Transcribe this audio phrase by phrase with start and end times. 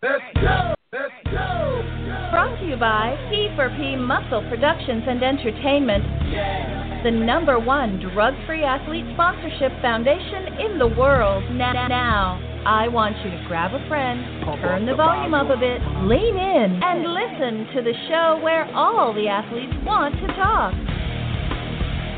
[0.00, 0.74] Let's go!
[0.92, 1.82] Let's go!
[2.30, 9.74] Brought to you by P4P Muscle Productions and Entertainment, the number one drug-free athlete sponsorship
[9.82, 11.42] foundation in the world.
[11.50, 14.22] Now, now, I want you to grab a friend,
[14.62, 19.12] turn the volume up a bit, lean in, and listen to the show where all
[19.12, 20.78] the athletes want to talk.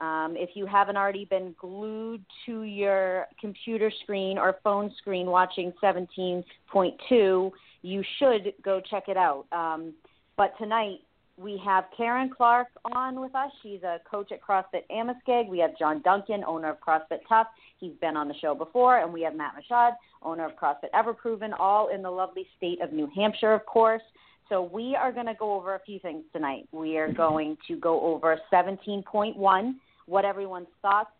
[0.00, 5.72] Um, if you haven't already been glued to your computer screen or phone screen watching
[5.80, 9.46] 17.2, you should go check it out.
[9.52, 9.94] Um,
[10.38, 11.00] but tonight
[11.36, 13.50] we have Karen Clark on with us.
[13.62, 15.48] She's a coach at CrossFit Amoskeag.
[15.48, 17.48] We have John Duncan, owner of CrossFit Tuff.
[17.78, 19.00] He's been on the show before.
[19.00, 22.92] And we have Matt Machad, owner of CrossFit Everproven, all in the lovely state of
[22.92, 24.02] New Hampshire, of course.
[24.48, 26.68] So we are going to go over a few things tonight.
[26.72, 29.74] We are going to go over 17.1,
[30.06, 31.10] what everyone's thoughts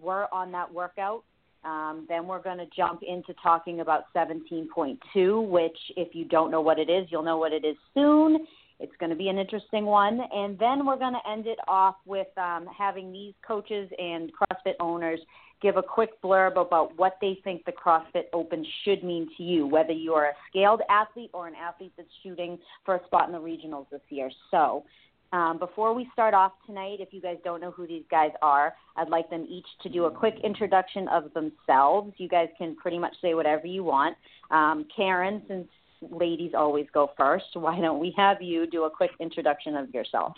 [0.00, 1.24] were on that workout.
[1.64, 6.60] Um, then we're going to jump into talking about 17.2, which, if you don't know
[6.60, 8.46] what it is, you'll know what it is soon.
[8.78, 10.20] It's going to be an interesting one.
[10.32, 14.74] And then we're going to end it off with um, having these coaches and CrossFit
[14.80, 15.20] owners
[15.60, 19.66] give a quick blurb about what they think the CrossFit Open should mean to you,
[19.66, 23.32] whether you are a scaled athlete or an athlete that's shooting for a spot in
[23.32, 24.30] the regionals this year.
[24.50, 24.84] So,
[25.32, 28.74] um, before we start off tonight, if you guys don't know who these guys are,
[28.96, 32.12] I'd like them each to do a quick introduction of themselves.
[32.16, 34.16] You guys can pretty much say whatever you want.
[34.50, 35.68] Um, Karen, since
[36.10, 40.34] ladies always go first, why don't we have you do a quick introduction of yourself?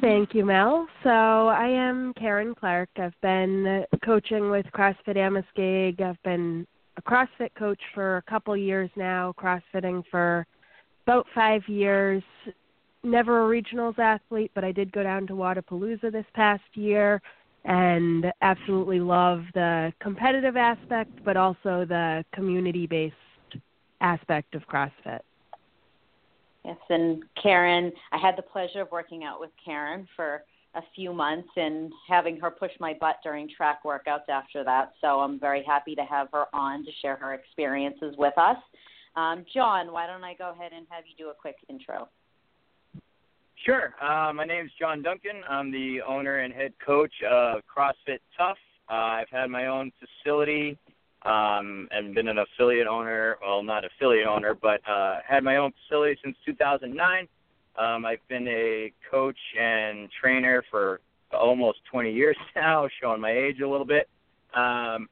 [0.00, 0.86] Thank you, Mel.
[1.02, 2.88] So I am Karen Clark.
[2.96, 6.00] I've been coaching with CrossFit Amoskeag.
[6.00, 6.66] I've been
[6.96, 10.46] a CrossFit coach for a couple years now, CrossFitting for
[11.06, 12.22] about five years.
[13.02, 17.22] Never a regionals athlete, but I did go down to Wodapalooza this past year
[17.64, 23.14] and absolutely love the competitive aspect, but also the community based
[24.00, 25.20] aspect of CrossFit.
[26.64, 30.42] Yes, and Karen, I had the pleasure of working out with Karen for
[30.74, 34.92] a few months and having her push my butt during track workouts after that.
[35.00, 38.58] So I'm very happy to have her on to share her experiences with us.
[39.16, 42.08] Um, John, why don't I go ahead and have you do a quick intro?
[43.64, 43.94] Sure.
[44.00, 45.42] Uh, my name is John Duncan.
[45.46, 48.56] I'm the owner and head coach of CrossFit Tuff.
[48.90, 50.78] Uh, I've had my own facility
[51.26, 53.36] um, and been an affiliate owner.
[53.42, 57.28] Well, not affiliate owner, but uh, had my own facility since 2009.
[57.78, 61.00] Um, I've been a coach and trainer for
[61.30, 64.08] almost 20 years now, showing my age a little bit.
[64.54, 65.06] Um,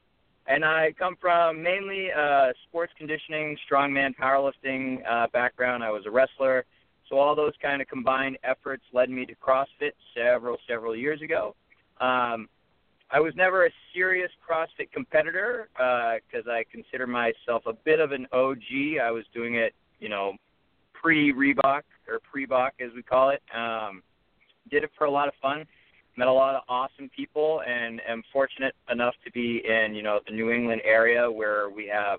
[0.46, 5.84] and I come from mainly uh, sports conditioning, strongman, powerlifting uh, background.
[5.84, 6.64] I was a wrestler,
[7.08, 11.54] so all those kind of combined efforts led me to CrossFit several several years ago.
[12.00, 12.48] Um,
[13.10, 18.12] I was never a serious CrossFit competitor because uh, I consider myself a bit of
[18.12, 19.00] an OG.
[19.02, 20.34] I was doing it, you know,
[20.92, 23.42] pre Reebok or pre Bok as we call it.
[23.56, 24.02] Um,
[24.70, 25.64] did it for a lot of fun.
[26.16, 30.18] Met a lot of awesome people, and am fortunate enough to be in, you know,
[30.26, 32.18] the New England area where we have,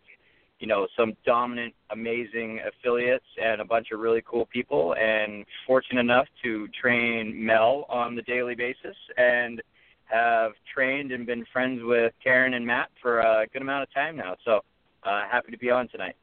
[0.60, 4.96] you know, some dominant, amazing affiliates and a bunch of really cool people.
[4.96, 9.62] And fortunate enough to train Mel on the daily basis and
[10.06, 14.18] have trained and been friends with Karen and Matt for a good amount of time
[14.18, 14.36] now.
[14.44, 14.62] So
[15.04, 16.16] uh, happy to be on tonight.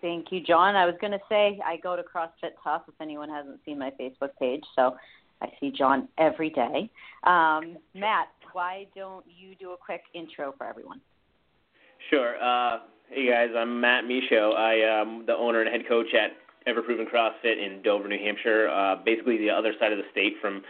[0.00, 0.76] Thank you, John.
[0.76, 3.90] I was going to say I go to CrossFit Tuff if anyone hasn't seen my
[4.00, 4.64] Facebook page.
[4.74, 4.96] So
[5.42, 6.90] I see John every day.
[7.24, 11.00] Um, Matt, why don't you do a quick intro for everyone?
[12.08, 12.42] Sure.
[12.42, 12.78] Uh,
[13.10, 14.52] hey guys, I'm Matt Michaud.
[14.52, 16.32] I am the owner and head coach at
[16.66, 18.68] Everproven CrossFit in Dover, New Hampshire.
[18.68, 20.62] Uh, basically, the other side of the state from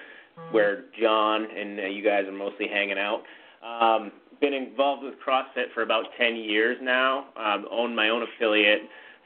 [0.51, 3.23] where John and uh, you guys are mostly hanging out.
[3.63, 4.11] Um,
[4.41, 7.27] been involved with CrossFit for about 10 years now.
[7.37, 8.83] Um, owned my own affiliate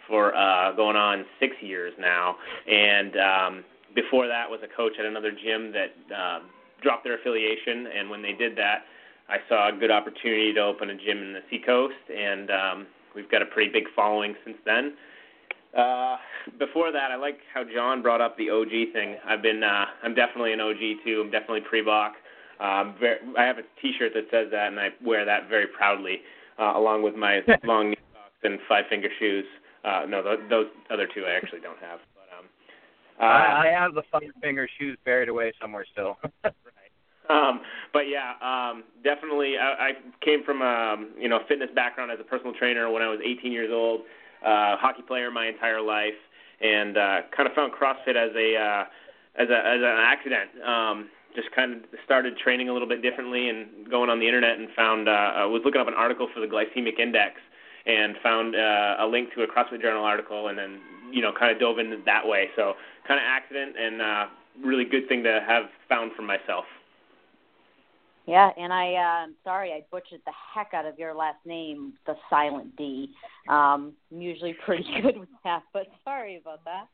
[0.06, 2.36] for uh, going on six years now,
[2.70, 3.64] and um,
[3.94, 6.40] before that was a coach at another gym that uh,
[6.82, 7.86] dropped their affiliation.
[7.96, 8.84] And when they did that,
[9.28, 13.30] I saw a good opportunity to open a gym in the Seacoast, and um, we've
[13.30, 14.94] got a pretty big following since then.
[15.76, 16.16] Uh,
[16.58, 19.16] before that, I like how John brought up the OG thing.
[19.26, 21.22] I've been, uh, I'm definitely an OG too.
[21.24, 22.12] I'm definitely pre-Bok.
[22.60, 26.20] Um, very, I have a T-shirt that says that, and I wear that very proudly,
[26.58, 29.44] uh, along with my long knee socks and five finger shoes.
[29.84, 31.98] Uh, no, those, those other two I actually don't have.
[32.14, 32.46] But um,
[33.20, 36.18] uh, I, I have the five finger shoes buried away somewhere still.
[37.28, 37.60] Um,
[37.92, 39.56] but yeah, um, definitely.
[39.56, 39.90] I, I
[40.24, 43.20] came from a um, you know fitness background as a personal trainer when I was
[43.24, 44.02] 18 years old.
[44.44, 46.18] Uh, hockey player my entire life,
[46.60, 48.84] and uh, kind of found CrossFit as a uh,
[49.40, 50.50] as a as an accident.
[50.62, 54.58] Um, just kind of started training a little bit differently and going on the internet
[54.58, 57.40] and found uh, I was looking up an article for the glycemic index
[57.86, 60.80] and found uh, a link to a CrossFit Journal article and then
[61.10, 62.50] you know kind of dove into that way.
[62.56, 62.74] So
[63.06, 64.26] kind of accident and uh,
[64.64, 66.64] really good thing to have found for myself.
[68.26, 71.92] Yeah, and I uh, I'm sorry I butchered the heck out of your last name,
[72.06, 73.10] the silent D.
[73.48, 76.86] Um, I'm usually pretty good with that, but sorry about that.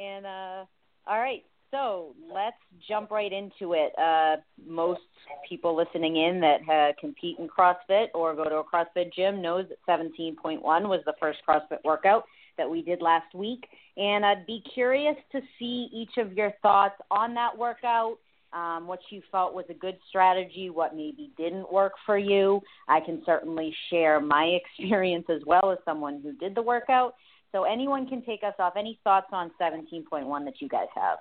[0.00, 0.64] And uh,
[1.06, 2.56] all right, so let's
[2.88, 3.92] jump right into it.
[3.98, 4.36] Uh,
[4.66, 5.00] most
[5.48, 9.66] people listening in that uh, compete in CrossFit or go to a CrossFit gym knows
[9.68, 12.24] that 17.1 was the first CrossFit workout
[12.58, 13.66] that we did last week,
[13.96, 18.18] and I'd be curious to see each of your thoughts on that workout
[18.54, 22.60] um, what you felt was a good strategy, what maybe didn't work for you.
[22.88, 24.44] I can certainly share my
[24.78, 27.14] experience as well as someone who did the workout.
[27.52, 28.74] So anyone can take us off.
[28.76, 31.18] Any thoughts on 17.1 that you guys have?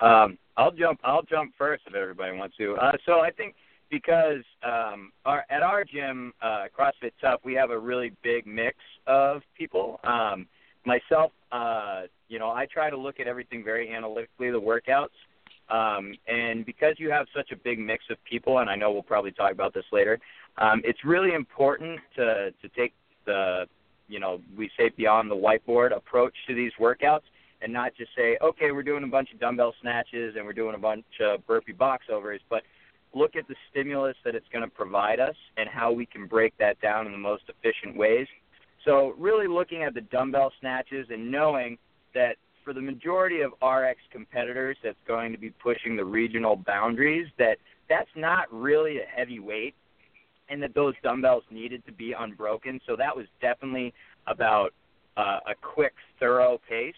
[0.00, 1.00] Um, I'll jump.
[1.04, 2.74] I'll jump first if everybody wants to.
[2.74, 3.54] Uh, so I think
[3.90, 8.76] because um, our, at our gym, uh, CrossFit Tuff, we have a really big mix
[9.06, 10.00] of people.
[10.04, 10.46] Um,
[10.84, 15.08] myself, uh, you know, I try to look at everything very analytically, the workouts.
[15.70, 19.02] Um, and because you have such a big mix of people, and I know we'll
[19.02, 20.18] probably talk about this later,
[20.58, 22.92] um, it's really important to to take
[23.24, 23.66] the,
[24.08, 27.22] you know, we say beyond the whiteboard approach to these workouts,
[27.62, 30.74] and not just say, okay, we're doing a bunch of dumbbell snatches and we're doing
[30.74, 32.62] a bunch of burpee box overs, but
[33.14, 36.52] look at the stimulus that it's going to provide us and how we can break
[36.58, 38.26] that down in the most efficient ways
[38.84, 41.78] so really looking at the dumbbell snatches and knowing
[42.14, 47.28] that for the majority of RX competitors that's going to be pushing the regional boundaries,
[47.38, 47.58] that
[47.88, 49.74] that's not really a heavy weight
[50.48, 52.80] and that those dumbbells needed to be unbroken.
[52.86, 53.92] So that was definitely
[54.26, 54.72] about
[55.16, 56.94] uh, a quick, thorough pace.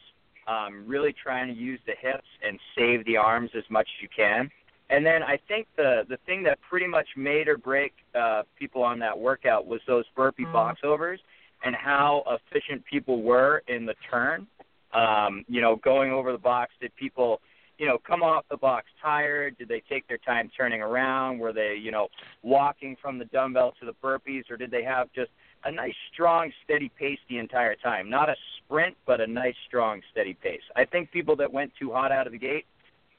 [0.49, 4.09] Um, really trying to use the hips and save the arms as much as you
[4.17, 4.49] can.
[4.91, 8.85] And then I think the the thing that pretty much made or break uh, people
[8.85, 10.53] on that workout was those burpee mm-hmm.
[10.53, 11.19] box overs
[11.65, 14.47] and how efficient people were in the turn.
[14.97, 17.41] Um, you know, going over the box, did people,
[17.79, 19.59] you know, come off the box tired?
[19.59, 21.39] Did they take their time turning around?
[21.39, 22.09] Were they, you know,
[22.43, 25.31] walking from the dumbbell to the burpees, or did they have just
[25.65, 28.09] a nice, strong, steady pace the entire time?
[28.09, 30.63] Not a sprint, but a nice, strong, steady pace.
[30.77, 32.65] I think people that went too hot out of the gate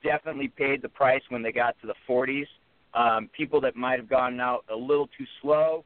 [0.03, 2.47] definitely paid the price when they got to the 40s.
[2.93, 5.83] Um, people that might have gone out a little too slow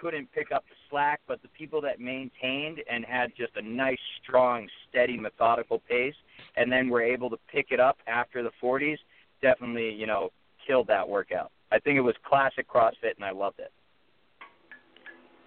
[0.00, 3.98] couldn't pick up the slack, but the people that maintained and had just a nice,
[4.22, 6.14] strong, steady, methodical pace,
[6.56, 8.98] and then were able to pick it up after the 40s,
[9.42, 10.30] definitely, you know,
[10.64, 11.50] killed that workout.
[11.72, 13.72] I think it was classic CrossFit, and I loved it.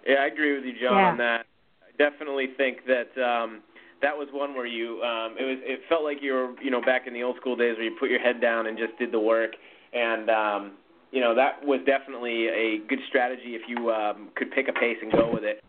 [0.06, 1.08] Yeah, I agree with you, John, yeah.
[1.08, 1.46] on that.
[1.82, 3.62] I definitely think that um,
[4.02, 6.80] that was one where you um, it was it felt like you were you know
[6.80, 9.12] back in the old school days where you put your head down and just did
[9.12, 9.52] the work,
[9.92, 10.72] and um,
[11.10, 14.98] you know that was definitely a good strategy if you um, could pick a pace
[15.02, 15.62] and go with it.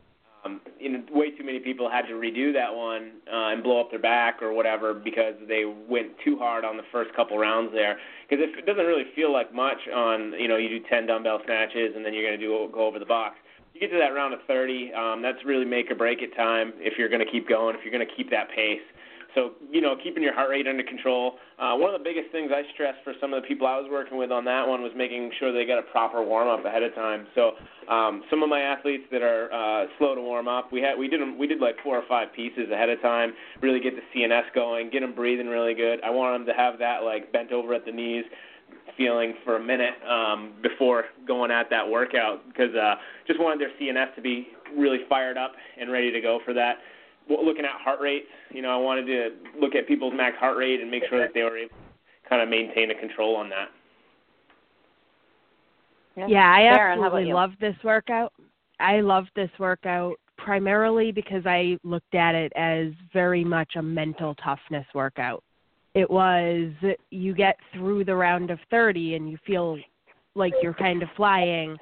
[0.45, 3.81] Um, you know, way too many people had to redo that one uh, and blow
[3.81, 7.73] up their back or whatever because they went too hard on the first couple rounds
[7.73, 7.97] there.
[8.29, 11.93] Because it doesn't really feel like much on you know you do 10 dumbbell snatches
[11.95, 13.35] and then you're going to do go over the box.
[13.73, 16.73] You get to that round of 30, um, that's really make or break it time
[16.77, 18.81] if you're going to keep going, if you're going to keep that pace.
[19.35, 21.35] So, you know, keeping your heart rate under control.
[21.59, 23.87] Uh, one of the biggest things I stressed for some of the people I was
[23.91, 26.83] working with on that one was making sure they got a proper warm up ahead
[26.83, 27.27] of time.
[27.35, 27.51] So,
[27.87, 31.07] um, some of my athletes that are uh, slow to warm up, we had we
[31.07, 33.33] did we did like four or five pieces ahead of time.
[33.61, 35.99] Really get the CNS going, get them breathing really good.
[36.03, 38.25] I want them to have that like bent over at the knees
[38.97, 42.95] feeling for a minute um, before going at that workout because uh,
[43.27, 46.77] just wanted their CNS to be really fired up and ready to go for that
[47.29, 50.81] looking at heart rates, you know, I wanted to look at people's max heart rate
[50.81, 53.69] and make sure that they were able to kind of maintain a control on that.
[56.27, 58.33] Yeah, I absolutely love this workout.
[58.79, 64.35] I love this workout primarily because I looked at it as very much a mental
[64.35, 65.43] toughness workout.
[65.93, 66.71] It was
[67.09, 69.77] you get through the round of 30 and you feel
[70.35, 71.77] like you're kind of flying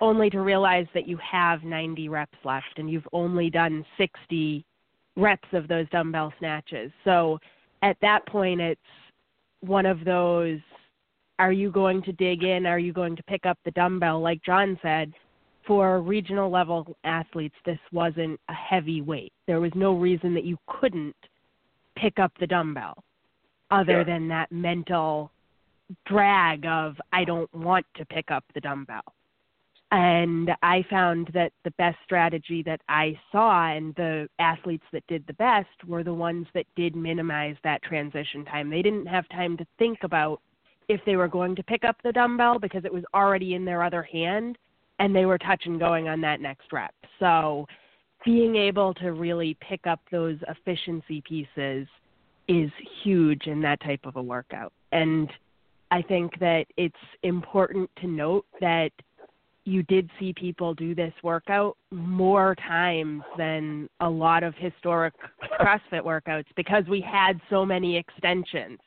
[0.00, 4.64] only to realize that you have 90 reps left and you've only done 60
[5.16, 6.92] reps of those dumbbell snatches.
[7.04, 7.38] So
[7.82, 8.80] at that point, it's
[9.60, 10.60] one of those
[11.38, 12.64] are you going to dig in?
[12.64, 14.20] Are you going to pick up the dumbbell?
[14.20, 15.12] Like John said,
[15.66, 19.32] for regional level athletes, this wasn't a heavy weight.
[19.46, 21.16] There was no reason that you couldn't
[21.96, 23.02] pick up the dumbbell
[23.70, 24.04] other Sure.
[24.04, 25.30] than that mental
[26.06, 29.02] drag of, I don't want to pick up the dumbbell.
[29.92, 35.24] And I found that the best strategy that I saw and the athletes that did
[35.26, 38.68] the best were the ones that did minimize that transition time.
[38.68, 40.40] They didn't have time to think about
[40.88, 43.82] if they were going to pick up the dumbbell because it was already in their
[43.82, 44.58] other hand
[44.98, 46.94] and they were touch and going on that next rep.
[47.20, 47.66] So
[48.24, 51.86] being able to really pick up those efficiency pieces
[52.48, 52.70] is
[53.02, 54.72] huge in that type of a workout.
[54.92, 55.30] And
[55.90, 58.90] I think that it's important to note that
[59.66, 65.12] you did see people do this workout more times than a lot of historic
[65.60, 68.78] CrossFit workouts because we had so many extensions.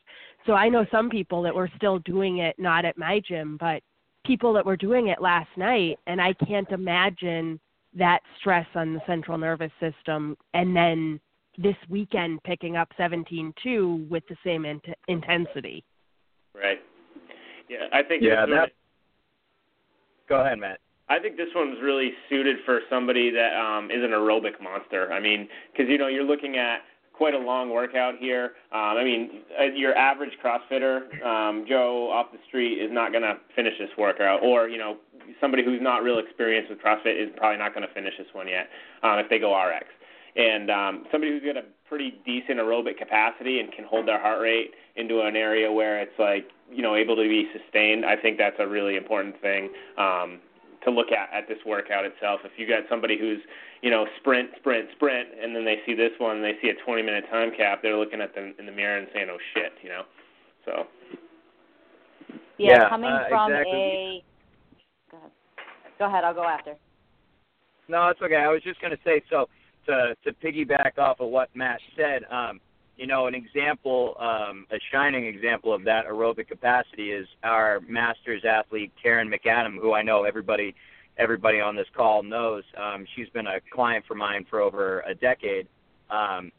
[0.45, 3.83] So I know some people that were still doing it not at my gym, but
[4.25, 7.59] people that were doing it last night and I can't imagine
[7.93, 11.19] that stress on the central nervous system and then
[11.57, 15.83] this weekend picking up 17-2 with the same int- intensity.
[16.55, 16.79] Right.
[17.67, 18.71] Yeah, I think Yeah, this one- that-
[20.29, 20.79] Go ahead, Matt.
[21.09, 25.11] I think this one's really suited for somebody that um, is an aerobic monster.
[25.11, 26.81] I mean, because you know you're looking at
[27.13, 28.53] quite a long workout here.
[28.71, 33.23] Um, I mean, uh, your average CrossFitter, um, Joe off the street, is not going
[33.23, 34.97] to finish this workout, or you know,
[35.41, 38.47] somebody who's not real experienced with CrossFit is probably not going to finish this one
[38.47, 38.69] yet
[39.01, 39.87] um, if they go RX.
[40.35, 44.41] And um, somebody who's got a pretty decent aerobic capacity and can hold their heart
[44.41, 48.05] rate into an area where it's like you know able to be sustained.
[48.05, 49.69] I think that's a really important thing.
[49.97, 50.39] Um,
[50.83, 52.41] to look at at this workout itself.
[52.45, 53.39] If you got somebody who's,
[53.81, 56.85] you know, sprint, sprint, sprint, and then they see this one, and they see a
[56.85, 59.73] 20 minute time cap, they're looking at them in the mirror and saying, "Oh shit,"
[59.81, 60.03] you know.
[60.65, 60.87] So
[62.57, 63.79] Yeah, Yeah, coming uh, from exactly.
[63.79, 64.23] a.
[65.11, 65.31] Go ahead.
[65.97, 66.23] Go ahead.
[66.23, 66.75] I'll go after.
[67.87, 68.35] No, it's okay.
[68.35, 69.49] I was just going to say so
[69.85, 72.23] to to piggyback off of what Matt said.
[72.31, 72.59] Um,
[72.97, 78.43] you know, an example, um, a shining example of that aerobic capacity is our Masters
[78.43, 80.75] athlete Karen McAdam, who I know everybody
[81.17, 82.63] everybody on this call knows.
[82.77, 85.67] Um, she's been a client for mine for over a decade.
[86.09, 86.51] Um,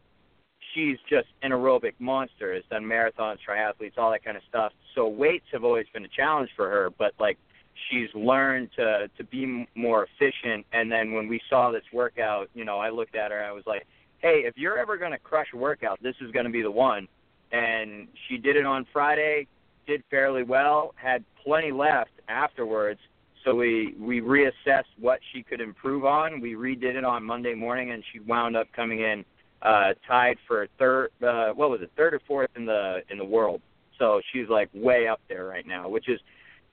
[0.75, 2.55] she's just an aerobic monster.
[2.55, 4.73] Has done marathons, triathletes, all that kind of stuff.
[4.95, 7.39] So weights have always been a challenge for her, but like
[7.89, 10.67] she's learned to to be more efficient.
[10.73, 13.43] And then when we saw this workout, you know, I looked at her.
[13.43, 13.87] I was like,
[14.19, 16.71] hey, if you're ever going to crush a workout, this is going to be the
[16.71, 17.09] one.
[17.53, 19.47] And she did it on Friday,
[19.87, 23.01] did fairly well, had plenty left afterwards.
[23.45, 26.41] So we we reassessed what she could improve on.
[26.41, 29.25] We redid it on Monday morning, and she wound up coming in
[29.63, 31.11] uh, tied for third.
[31.23, 31.91] Uh, what was it?
[31.97, 33.63] Third or fourth in the in the world.
[33.99, 36.21] So she's like way up there right now, which is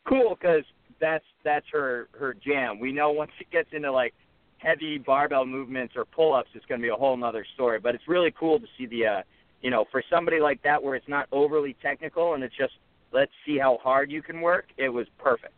[0.08, 0.64] cool because
[1.00, 2.80] that's that's her her jam.
[2.80, 4.14] We know once it gets into like
[4.58, 7.80] heavy barbell movements or pull-ups, it's going to be a whole nother story.
[7.80, 9.22] But it's really cool to see the, uh,
[9.62, 12.74] you know, for somebody like that where it's not overly technical and it's just
[13.12, 14.66] let's see how hard you can work.
[14.78, 15.54] It was perfect.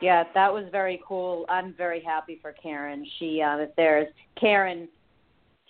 [0.00, 1.44] Yeah, that was very cool.
[1.48, 3.04] I'm very happy for Karen.
[3.18, 4.06] She, uh, if there's
[4.40, 4.88] Karen,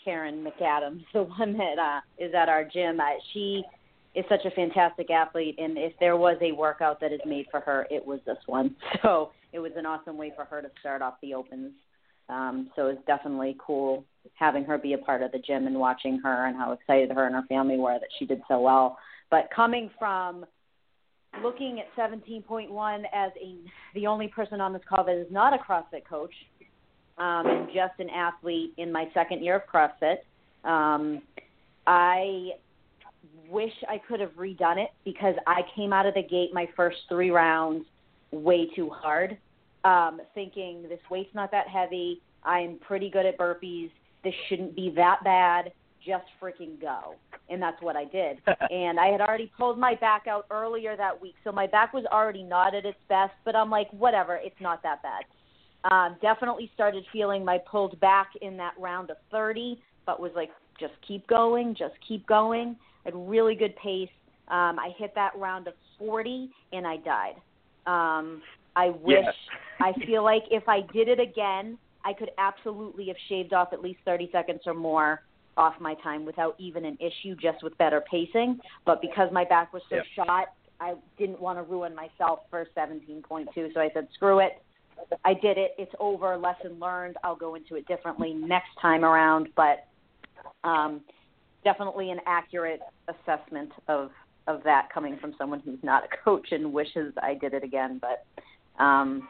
[0.05, 3.01] Karen McAdams, the one that uh, is at our gym.
[3.01, 3.65] Uh, she
[4.15, 7.61] is such a fantastic athlete, and if there was a workout that is made for
[7.61, 8.75] her, it was this one.
[9.03, 11.73] So it was an awesome way for her to start off the opens.
[12.29, 16.21] Um, so it's definitely cool having her be a part of the gym and watching
[16.23, 18.99] her and how excited her and her family were that she did so well.
[19.31, 20.45] But coming from
[21.43, 23.57] looking at 17.1 as a
[23.95, 26.35] the only person on this call that is not a CrossFit coach
[27.19, 30.19] um, and just an athlete in my second year of CrossFit.
[30.69, 31.23] Um,
[31.87, 32.51] I
[33.51, 36.99] wish I could have redone it because I came out of the gate my first
[37.09, 37.85] three rounds
[38.31, 39.37] way too hard,
[39.85, 42.21] um, thinking this weight's not that heavy.
[42.45, 43.91] I am pretty good at burpees.
[44.23, 45.73] This shouldn't be that bad.
[46.07, 47.15] Just freaking go.
[47.49, 48.39] And that's what I did.
[48.71, 52.05] and I had already pulled my back out earlier that week, so my back was
[52.13, 53.33] already not at its best.
[53.45, 55.25] But I'm like, whatever, it's not that bad.
[55.91, 60.51] Um, definitely started feeling my pulled back in that round of 30, but was like,
[60.79, 62.77] just keep going, just keep going.
[63.07, 64.11] At really good pace.
[64.49, 67.35] Um, I hit that round of 40 and I died.
[67.87, 68.43] Um,
[68.77, 69.25] I wish,
[69.81, 73.81] I feel like if I did it again, I could absolutely have shaved off at
[73.83, 75.23] least 30 seconds or more
[75.57, 78.59] off my time without even an issue, just with better pacing.
[78.87, 80.05] But because my back was so Yep.
[80.15, 80.49] shot,
[80.81, 83.75] I didn't want to ruin myself for 17.2.
[83.75, 84.63] So I said, screw it.
[85.25, 85.75] I did it.
[85.79, 86.37] It's over.
[86.37, 87.17] Lesson learned.
[87.25, 89.49] I'll go into it differently next time around.
[89.57, 89.87] But
[90.65, 91.03] um,
[91.65, 94.11] definitely an accurate assessment of
[94.47, 98.01] of that coming from someone who's not a coach and wishes I did it again.
[98.01, 98.25] But
[98.83, 99.29] um,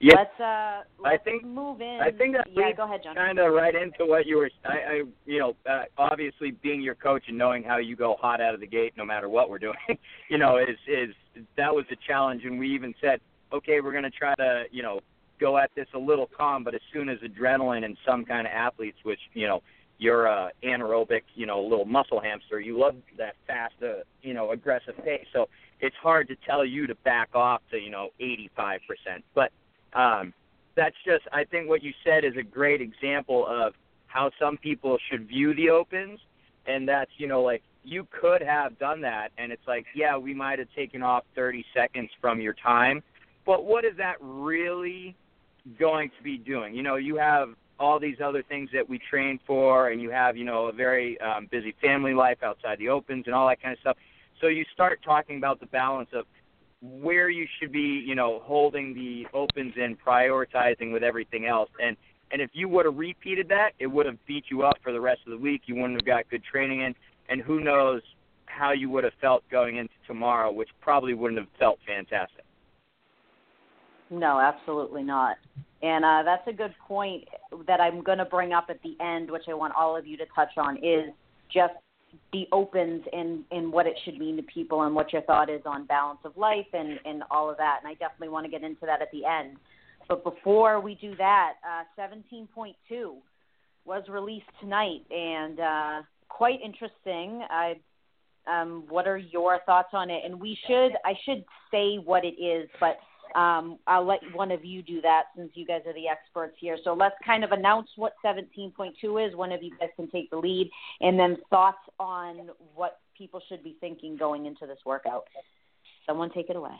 [0.00, 2.00] yeah, let's uh, let's I think move in.
[2.02, 3.14] I think that yeah, go ahead, John.
[3.14, 4.50] kind of right into what you were.
[4.64, 8.40] I, I you know, uh, obviously being your coach and knowing how you go hot
[8.40, 9.76] out of the gate, no matter what we're doing,
[10.28, 11.14] you know, is is
[11.56, 13.20] that was a challenge, and we even said,
[13.52, 15.00] okay, we're going to try to, you know,
[15.40, 18.52] go at this a little calm, but as soon as adrenaline and some kind of
[18.52, 19.62] athletes, which you know,
[20.02, 24.50] you're a anaerobic, you know, little muscle hamster, you love that fast, uh, you know,
[24.50, 25.48] aggressive pace, so
[25.80, 28.78] it's hard to tell you to back off to, you know, 85%,
[29.34, 29.50] but
[29.94, 30.32] um,
[30.74, 33.74] that's just I think what you said is a great example of
[34.06, 36.20] how some people should view the opens,
[36.66, 40.34] and that's you know like you could have done that, and it's like yeah we
[40.34, 43.02] might have taken off 30 seconds from your time,
[43.44, 45.14] but what is that really
[45.78, 46.74] going to be doing?
[46.74, 47.50] You know you have
[47.82, 51.20] all these other things that we train for, and you have you know a very
[51.20, 53.96] um, busy family life outside the opens and all that kind of stuff.
[54.40, 56.24] So you start talking about the balance of
[56.80, 61.70] where you should be, you know, holding the opens and prioritizing with everything else.
[61.82, 61.96] And
[62.30, 65.00] and if you would have repeated that, it would have beat you up for the
[65.00, 65.62] rest of the week.
[65.66, 66.94] You wouldn't have got good training in,
[67.28, 68.00] and who knows
[68.46, 72.44] how you would have felt going into tomorrow, which probably wouldn't have felt fantastic.
[74.08, 75.36] No, absolutely not.
[75.82, 77.24] And uh, that's a good point
[77.66, 80.16] that I'm going to bring up at the end, which I want all of you
[80.16, 81.10] to touch on, is
[81.52, 81.74] just
[82.32, 85.62] the opens and and what it should mean to people and what your thought is
[85.64, 87.80] on balance of life and and all of that.
[87.82, 89.56] And I definitely want to get into that at the end.
[90.08, 92.74] But before we do that, uh, 17.2
[93.84, 97.42] was released tonight and uh, quite interesting.
[97.50, 97.74] I
[98.46, 100.22] um, what are your thoughts on it?
[100.24, 102.98] And we should I should say what it is, but
[103.34, 106.76] um, I'll let one of you do that since you guys are the experts here.
[106.84, 109.36] So let's kind of announce what 17.2 is.
[109.36, 110.70] One of you guys can take the lead,
[111.00, 115.24] and then thoughts on what people should be thinking going into this workout.
[116.06, 116.74] Someone take it away.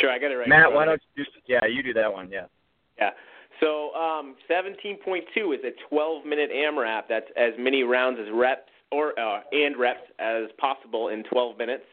[0.00, 0.48] Sure, I got it right.
[0.48, 1.24] Matt, why don't you?
[1.46, 2.30] Yeah, you do that one.
[2.30, 2.46] Yeah.
[2.98, 3.10] Yeah.
[3.60, 7.02] So um, 17.2 is a 12-minute AMRAP.
[7.08, 11.84] That's as many rounds as reps or uh, and reps as possible in 12 minutes.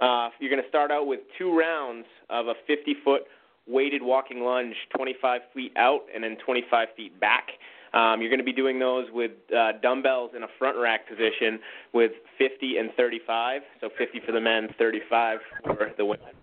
[0.00, 3.22] Uh, you're going to start out with two rounds of a 50 foot
[3.66, 7.48] weighted walking lunge, 25 feet out and then 25 feet back.
[7.94, 11.60] Um, you're going to be doing those with uh, dumbbells in a front rack position
[11.92, 13.62] with 50 and 35.
[13.80, 16.34] So 50 for the men, 35 for the women.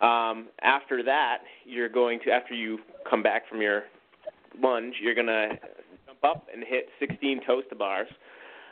[0.00, 3.84] Um, after that, you're going to, after you come back from your
[4.62, 5.58] lunge, you're going to
[6.06, 8.08] jump up and hit 16 toe to bars.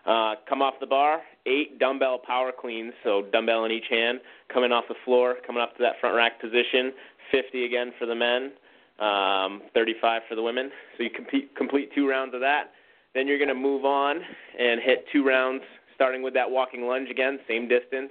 [0.06, 4.20] Uh, come off the bar, eight dumbbell power cleans, so dumbbell in each hand,
[4.52, 6.92] coming off the floor, coming up to that front rack position,
[7.32, 8.52] 50 again for the men,
[9.00, 10.70] um, 35 for the women.
[10.96, 12.70] So you compete, complete two rounds of that.
[13.14, 14.20] Then you're going to move on
[14.58, 15.62] and hit two rounds,
[15.94, 18.10] starting with that walking lunge again, same distance.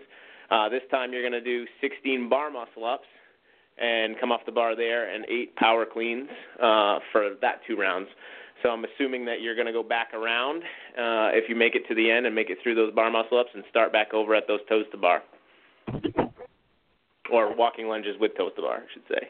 [0.52, 3.08] Uh, this time you're going to do 16 bar muscle ups
[3.78, 6.30] and come off the bar there, and eight power cleans
[6.62, 8.08] uh, for that two rounds.
[8.64, 10.64] So I'm assuming that you're going to go back around
[10.98, 13.40] uh, if you make it to the end and make it through those bar muscle
[13.40, 15.24] ups and start back over at those toes to bar.
[17.32, 19.30] Or walking lunges with toes to bar, I should say.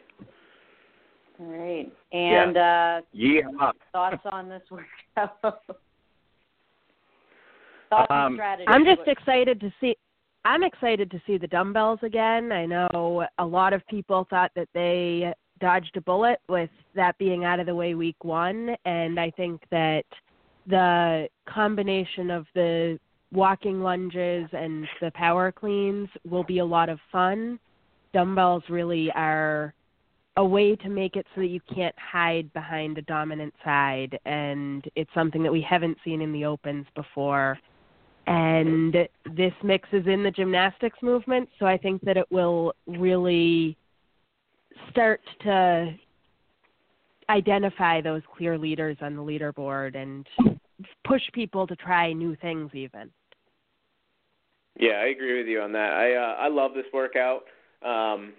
[1.40, 1.92] All right.
[2.12, 2.98] And yeah.
[2.98, 3.72] uh, yeah.
[3.92, 5.38] thoughts on this workout?
[7.90, 8.68] thoughts Um, and strategies?
[8.70, 9.96] I'm just excited to see.
[10.46, 12.52] I'm excited to see the dumbbells again.
[12.52, 17.46] I know a lot of people thought that they dodged a bullet with that being
[17.46, 20.06] out of the way week one, and I think that
[20.68, 23.00] the combination of the
[23.32, 27.60] walking lunges and the power cleans will be a lot of fun.
[28.14, 29.74] Dumbbells really are
[30.38, 34.86] a way to make it so that you can't hide behind a dominant side, and
[34.96, 37.58] it's something that we haven't seen in the opens before.
[38.28, 38.96] And
[39.36, 43.78] this mixes in the gymnastics movement so i think that it will really
[44.92, 45.94] start to
[47.30, 50.28] identify those clear leaders on the leaderboard and
[51.06, 53.10] push people to try new things even
[54.78, 55.94] Yeah, I agree with you on that.
[55.94, 57.44] I uh, I love this workout
[57.84, 58.34] um,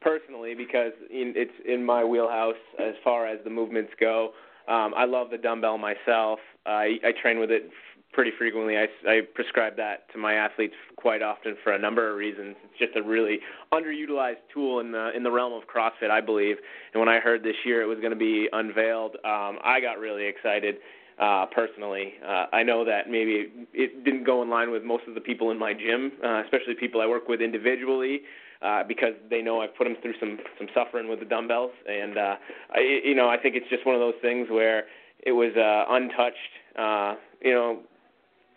[0.00, 4.32] personally because in, it's in my wheelhouse as far as the movements go.
[4.68, 6.38] Um, I love the dumbbell myself.
[6.66, 7.70] I I train with it
[8.12, 8.76] pretty frequently.
[8.76, 12.56] I, I prescribe that to my athletes quite often for a number of reasons.
[12.64, 13.38] It's just a really
[13.72, 16.56] underutilized tool in the in the realm of CrossFit, I believe.
[16.92, 19.98] And when I heard this year it was going to be unveiled, um, I got
[19.98, 20.76] really excited.
[21.18, 25.14] Uh, personally, uh, I know that maybe it didn't go in line with most of
[25.14, 28.22] the people in my gym, uh, especially people I work with individually,
[28.62, 32.16] uh, because they know I've put them through some some suffering with the dumbbells, and
[32.16, 32.36] uh,
[32.74, 34.84] I, you know I think it's just one of those things where
[35.20, 36.36] it was uh, untouched.
[36.78, 37.80] Uh, you know,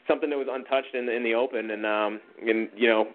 [0.08, 3.08] something that was untouched in in the open, and um, and you know,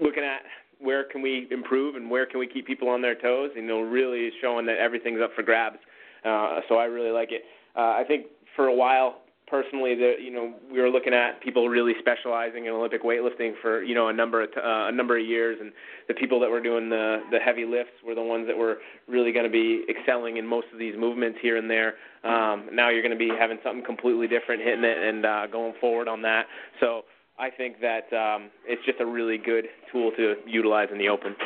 [0.00, 0.42] looking at
[0.82, 3.80] where can we improve and where can we keep people on their toes, you know,
[3.80, 5.78] really showing that everything's up for grabs.
[6.24, 7.42] Uh, so I really like it.
[7.76, 8.26] Uh, I think
[8.56, 9.21] for a while
[9.52, 13.82] personally that you know we were looking at people really specializing in Olympic weightlifting for
[13.82, 15.72] you know a number of t- uh, a number of years, and
[16.08, 19.30] the people that were doing the the heavy lifts were the ones that were really
[19.30, 21.94] going to be excelling in most of these movements here and there.
[22.24, 25.74] Um, now you're going to be having something completely different, hitting it and uh, going
[25.78, 26.46] forward on that.
[26.80, 27.02] So
[27.38, 31.36] I think that um, it's just a really good tool to utilize in the open.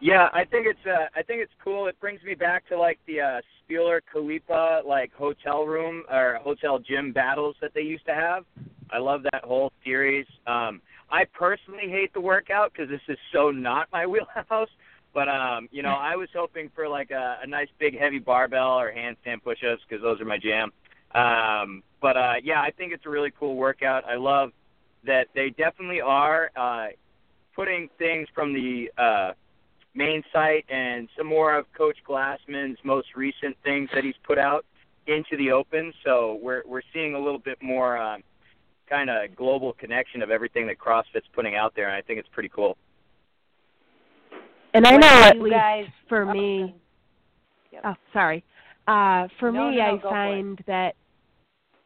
[0.00, 1.86] Yeah, I think it's uh, I think it's cool.
[1.86, 6.78] It brings me back to like the uh, Spealler Khalipa like hotel room or hotel
[6.78, 8.44] gym battles that they used to have.
[8.90, 10.26] I love that whole series.
[10.46, 14.70] Um, I personally hate the workout because this is so not my wheelhouse.
[15.12, 18.78] But um, you know, I was hoping for like a, a nice big heavy barbell
[18.80, 20.72] or handstand push-ups because those are my jam.
[21.14, 24.04] Um, but uh, yeah, I think it's a really cool workout.
[24.06, 24.52] I love
[25.04, 26.86] that they definitely are uh,
[27.54, 29.32] putting things from the uh,
[29.94, 34.64] main site and some more of Coach Glassman's most recent things that he's put out
[35.06, 35.92] into the open.
[36.04, 38.18] So we're we're seeing a little bit more uh,
[38.88, 42.28] kind of global connection of everything that CrossFit's putting out there, and I think it's
[42.32, 42.76] pretty cool.
[44.74, 46.74] And I know at least guys- for oh, me.
[47.72, 47.82] Yep.
[47.84, 48.44] Oh, sorry.
[48.86, 50.10] Uh, for No, me, no, no, I go for it.
[50.10, 50.96] find that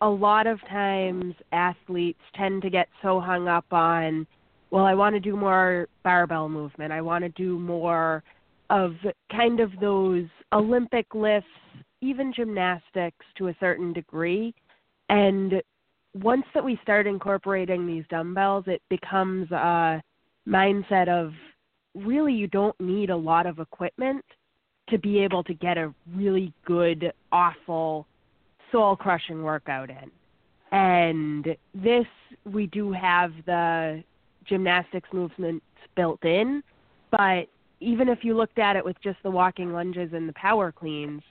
[0.00, 4.26] a lot of times athletes tend to get so hung up on,
[4.74, 6.92] well, I want to do more barbell movement.
[6.92, 8.24] I want to do more
[8.70, 8.94] of
[9.30, 11.46] kind of those Olympic lifts,
[12.00, 14.52] even gymnastics to a certain degree.
[15.10, 15.62] And
[16.20, 20.02] once that we start incorporating these dumbbells, it becomes a
[20.48, 21.32] mindset of
[21.94, 24.24] really you don't need a lot of equipment
[24.88, 28.08] to be able to get a really good, awful,
[28.72, 30.10] soul crushing workout in.
[30.72, 32.06] And this,
[32.44, 34.02] we do have the
[34.46, 35.64] gymnastics movements
[35.96, 36.62] built in,
[37.10, 37.46] but
[37.80, 41.22] even if you looked at it with just the walking lunges and the power cleans,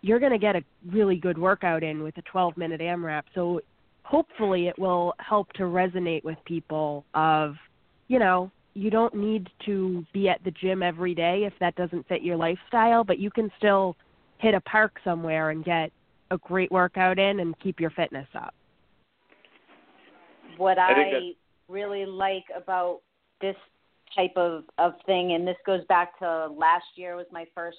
[0.00, 3.22] you're going to get a really good workout in with a 12 minute AMRAP.
[3.34, 3.60] So
[4.02, 7.54] hopefully it will help to resonate with people of,
[8.08, 12.08] you know, you don't need to be at the gym every day if that doesn't
[12.08, 13.96] fit your lifestyle, but you can still
[14.38, 15.92] hit a park somewhere and get
[16.30, 18.54] a great workout in and keep your fitness up.
[20.56, 23.00] what I I, think that- really like about
[23.40, 23.56] this
[24.14, 27.78] type of of thing, and this goes back to last year was my first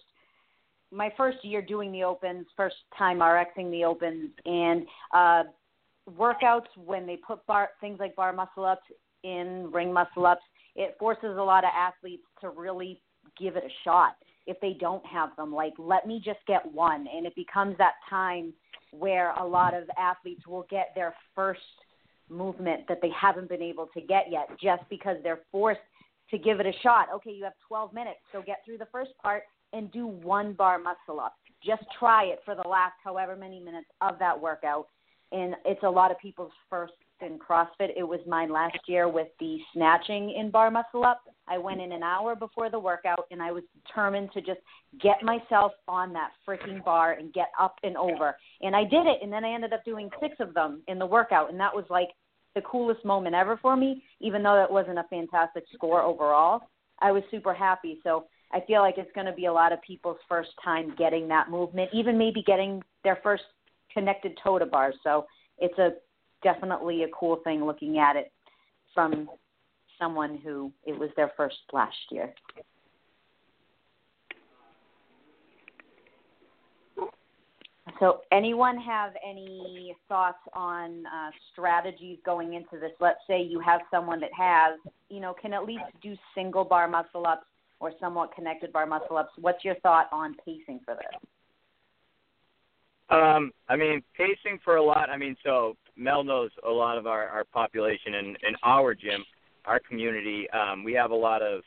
[0.92, 5.44] my first year doing the opens, first time RXing the opens, and uh,
[6.10, 8.84] workouts when they put bar things like bar muscle ups
[9.24, 10.44] in ring muscle ups,
[10.76, 13.02] it forces a lot of athletes to really
[13.40, 14.16] give it a shot
[14.46, 15.54] if they don't have them.
[15.54, 18.54] Like, let me just get one, and it becomes that time
[18.92, 21.62] where a lot of athletes will get their first
[22.34, 25.80] movement that they haven't been able to get yet just because they're forced
[26.32, 27.08] to give it a shot.
[27.14, 30.80] Okay, you have 12 minutes, so get through the first part and do one bar
[30.80, 31.36] muscle up.
[31.66, 34.88] Just try it for the last however many minutes of that workout.
[35.32, 37.90] And it's a lot of people's first in CrossFit.
[37.96, 41.22] It was mine last year with the snatching in bar muscle up.
[41.48, 44.60] I went in an hour before the workout and I was determined to just
[45.02, 48.36] get myself on that freaking bar and get up and over.
[48.62, 51.06] And I did it and then I ended up doing six of them in the
[51.06, 52.10] workout and that was like
[52.56, 56.62] the coolest moment ever for me, even though that wasn't a fantastic score overall.
[57.00, 58.00] I was super happy.
[58.04, 61.28] So I feel like it's going to be a lot of people's first time getting
[61.30, 63.44] that movement, even maybe getting their first
[63.92, 64.96] connected toe to bars.
[65.04, 65.26] So
[65.58, 65.94] it's a
[66.44, 68.32] definitely a cool thing looking at it
[68.94, 69.30] from
[70.00, 72.34] someone who it was their first last year.
[78.00, 82.92] So, anyone have any thoughts on uh, strategies going into this?
[83.02, 86.88] Let's say you have someone that has, you know, can at least do single bar
[86.88, 87.46] muscle ups
[87.82, 89.32] or somewhat connected bar muscle ups.
[89.40, 91.30] What's your thought on pacing for this?
[93.10, 95.10] Um, I mean, pacing for a lot.
[95.10, 99.26] I mean, so Mel knows a lot of our our population in in our gym,
[99.66, 100.48] our community.
[100.52, 101.64] Um, we have a lot of,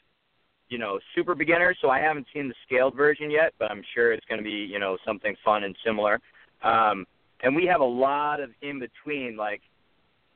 [0.68, 1.76] you know, super beginners.
[1.81, 4.50] So I haven't seen the scaled version yet, but I'm sure it's going to be
[4.50, 6.20] you know something fun and similar.
[6.62, 7.07] Um,
[7.42, 9.62] and we have a lot of in between, like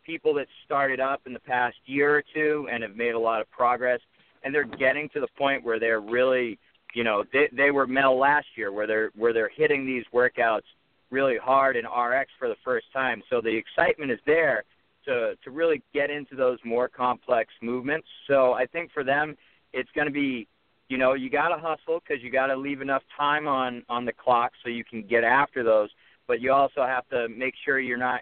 [0.04, 3.40] people that started up in the past year or two and have made a lot
[3.40, 4.00] of progress,
[4.44, 6.58] and they're getting to the point where they're really,
[6.94, 10.62] you know, they they were Mel last year, where they're where they're hitting these workouts
[11.10, 13.22] really hard in RX for the first time.
[13.30, 14.64] So the excitement is there
[15.06, 18.06] to to really get into those more complex movements.
[18.26, 19.36] So I think for them,
[19.72, 20.46] it's going to be,
[20.88, 24.04] you know, you got to hustle because you got to leave enough time on on
[24.04, 25.90] the clock so you can get after those.
[26.26, 28.20] but you also have to make sure you're not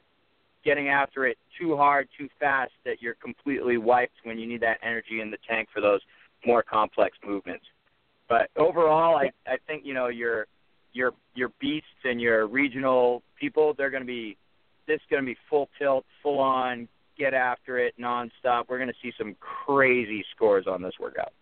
[0.65, 4.79] getting after it too hard, too fast that you're completely wiped when you need that
[4.83, 6.01] energy in the tank for those
[6.45, 7.65] more complex movements.
[8.29, 10.47] But overall, I I think you know your
[10.93, 14.37] your your beasts and your regional people they're going to be
[14.87, 18.65] this is going to be full tilt, full on, get after it nonstop.
[18.69, 21.33] We're going to see some crazy scores on this workout.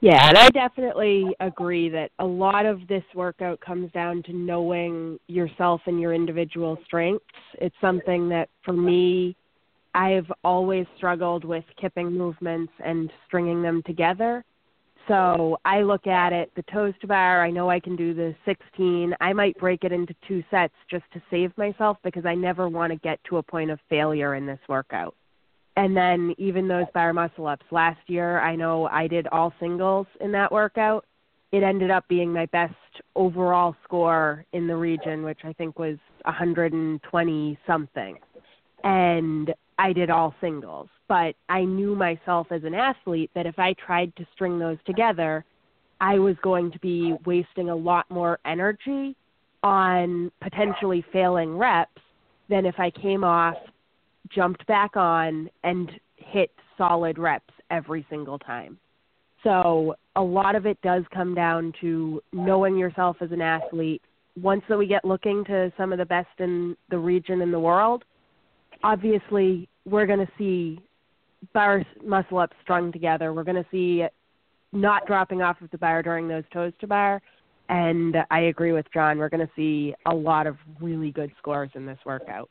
[0.00, 5.16] Yeah, and I definitely agree that a lot of this workout comes down to knowing
[5.28, 7.24] yourself and your individual strengths.
[7.60, 9.36] It's something that for me,
[9.94, 14.44] I've always struggled with kipping movements and stringing them together.
[15.08, 18.34] So I look at it the toes to bar, I know I can do the
[18.44, 19.14] 16.
[19.20, 22.92] I might break it into two sets just to save myself because I never want
[22.92, 25.14] to get to a point of failure in this workout.
[25.76, 30.06] And then even those bar muscle ups last year i know i did all singles
[30.20, 31.06] in that workout.
[31.50, 32.74] It ended up being my best
[33.14, 38.18] overall score in the region which i think was 120 something.
[38.84, 43.74] And i did all singles but i knew myself as an athlete that if i
[43.84, 45.44] tried to string those together
[46.00, 49.14] i was going to be wasting a lot more energy
[49.62, 52.00] on potentially failing reps
[52.48, 53.56] than if i came off
[54.34, 58.78] jumped back on and hit solid reps every single time.
[59.44, 64.02] So a lot of it does come down to knowing yourself as an athlete.
[64.40, 67.58] Once that we get looking to some of the best in the region in the
[67.58, 68.04] world,
[68.82, 70.78] obviously we're going to see
[71.52, 73.32] bar muscle ups strung together.
[73.32, 74.04] We're going to see
[74.72, 77.20] not dropping off of the bar during those toes to bar.
[77.68, 79.18] And I agree with John.
[79.18, 82.50] We're going to see a lot of really good scores in this workout.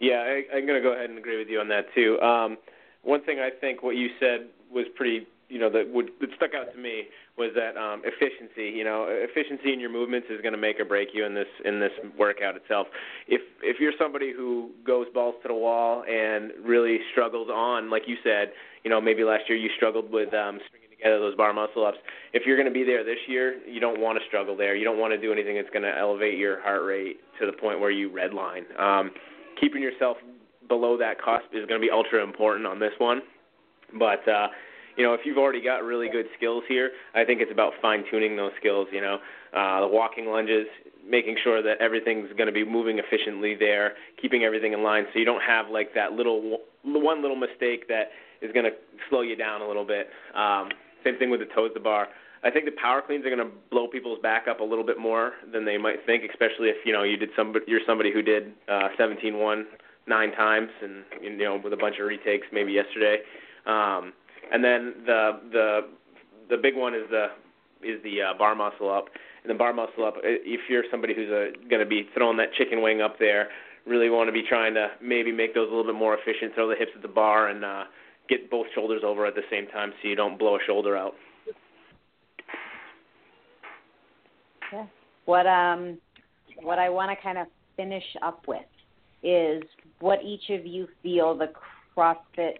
[0.00, 2.20] Yeah, I, I'm going to go ahead and agree with you on that too.
[2.20, 2.56] Um,
[3.02, 6.54] one thing I think what you said was pretty, you know, that would that stuck
[6.54, 7.04] out to me
[7.38, 8.76] was that um, efficiency.
[8.76, 11.46] You know, efficiency in your movements is going to make or break you in this
[11.64, 12.88] in this workout itself.
[13.28, 18.02] If if you're somebody who goes balls to the wall and really struggles on, like
[18.06, 18.52] you said,
[18.84, 21.98] you know, maybe last year you struggled with um, stringing together those bar muscle ups.
[22.32, 24.74] If you're going to be there this year, you don't want to struggle there.
[24.74, 27.52] You don't want to do anything that's going to elevate your heart rate to the
[27.52, 28.66] point where you redline.
[28.78, 29.10] Um,
[29.60, 30.16] keeping yourself
[30.68, 33.22] below that cost is going to be ultra important on this one.
[33.98, 34.48] But uh,
[34.98, 38.02] you know, if you've already got really good skills here, I think it's about fine
[38.10, 38.88] tuning those skills.
[38.92, 39.18] You know,
[39.56, 40.66] uh, the walking lunges,
[41.08, 45.20] making sure that everything's going to be moving efficiently there, keeping everything in line, so
[45.20, 48.10] you don't have like that little one little mistake that
[48.42, 48.72] is going to
[49.08, 50.08] slow you down a little bit.
[50.34, 50.70] Um,
[51.04, 52.08] same thing with the toes to bar.
[52.42, 54.98] I think the power cleans are going to blow people's back up a little bit
[54.98, 58.22] more than they might think, especially if you know you did somebody you're somebody who
[58.22, 59.62] did uh, 17-1
[60.08, 63.18] nine times and you know with a bunch of retakes maybe yesterday.
[63.64, 64.12] Um,
[64.52, 65.80] and then the the
[66.50, 67.26] the big one is the
[67.82, 69.06] is the uh, bar muscle up.
[69.42, 72.52] And the bar muscle up, if you're somebody who's uh, going to be throwing that
[72.54, 73.48] chicken wing up there,
[73.86, 76.68] really want to be trying to maybe make those a little bit more efficient, throw
[76.68, 77.84] the hips at the bar, and uh,
[78.28, 81.14] get both shoulders over at the same time so you don't blow a shoulder out.
[84.72, 84.86] Yeah.
[85.24, 85.98] What um
[86.62, 88.66] what I want to kind of finish up with
[89.22, 89.62] is
[90.00, 91.50] what each of you feel the
[91.96, 92.58] CrossFit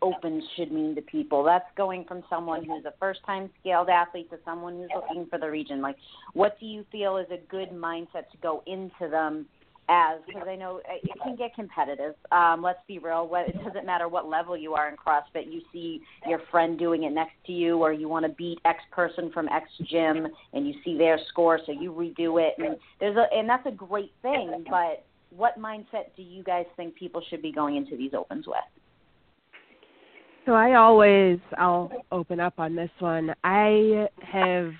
[0.00, 1.42] Opens should mean to people.
[1.42, 5.38] That's going from someone who's a first time scaled athlete to someone who's looking for
[5.38, 5.80] the region.
[5.80, 5.96] Like,
[6.34, 9.46] what do you feel is a good mindset to go into them
[9.88, 12.14] as because I know it can get competitive.
[12.30, 13.26] Um, let's be real.
[13.26, 15.50] What, it doesn't matter what level you are in CrossFit.
[15.50, 18.80] You see your friend doing it next to you, or you want to beat X
[18.92, 22.54] person from X gym, and you see their score, so you redo it.
[22.58, 24.64] And there's a, and that's a great thing.
[24.68, 28.56] But what mindset do you guys think people should be going into these opens with?
[30.48, 33.34] So I always I'll open up on this one.
[33.44, 34.72] I have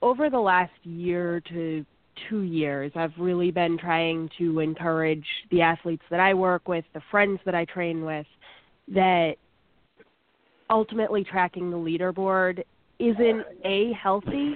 [0.00, 1.84] over the last year to
[2.28, 2.92] two years.
[2.94, 7.56] I've really been trying to encourage the athletes that I work with, the friends that
[7.56, 8.26] I train with,
[8.94, 9.34] that
[10.70, 12.62] ultimately tracking the leaderboard
[13.00, 14.54] isn't A, healthy,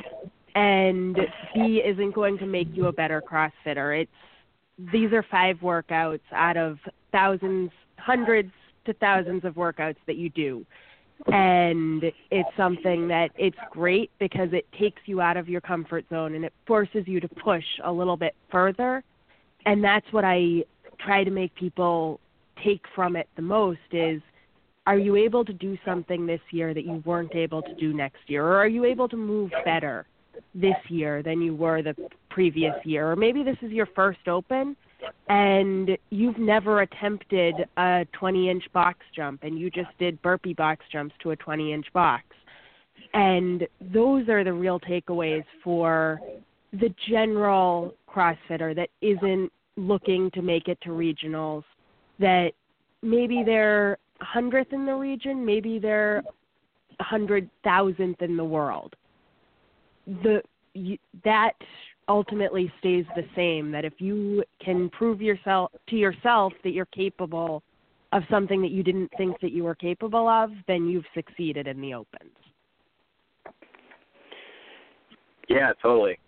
[0.54, 1.16] and
[1.52, 4.02] B, isn't going to make you a better CrossFitter.
[4.02, 6.78] It's these are five workouts out of
[7.10, 8.52] thousands, hundreds
[8.86, 10.64] to thousands of workouts that you do.
[11.26, 16.34] And it's something that it's great because it takes you out of your comfort zone
[16.34, 19.04] and it forces you to push a little bit further.
[19.66, 20.64] And that's what i
[20.98, 22.20] try to make people
[22.62, 24.20] take from it the most is
[24.86, 28.18] are you able to do something this year that you weren't able to do next
[28.26, 28.44] year?
[28.44, 30.06] Or are you able to move better
[30.54, 31.94] this year than you were the
[32.30, 33.10] previous year?
[33.10, 34.76] Or maybe this is your first open
[35.28, 40.84] and you've never attempted a 20 inch box jump and you just did burpee box
[40.92, 42.24] jumps to a 20 inch box.
[43.12, 46.20] And those are the real takeaways for
[46.72, 51.64] the general CrossFitter that isn't looking to make it to regionals,
[52.18, 52.52] that
[53.02, 56.22] maybe they're hundredth in the region, maybe they're
[57.00, 58.94] hundred thousandth in the world.
[60.06, 60.42] The
[61.24, 61.54] that
[62.08, 63.70] ultimately stays the same.
[63.70, 67.62] That if you can prove yourself to yourself that you're capable
[68.12, 71.80] of something that you didn't think that you were capable of, then you've succeeded in
[71.80, 72.32] the opens.
[75.48, 76.18] Yeah, totally.